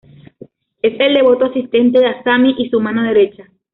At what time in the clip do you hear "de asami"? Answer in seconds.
1.99-2.55